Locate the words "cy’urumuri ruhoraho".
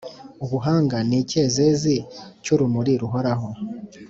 2.43-3.49